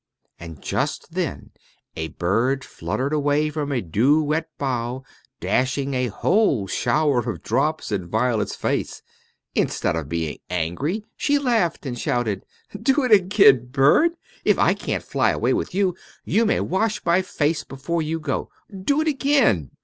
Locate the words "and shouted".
11.85-12.43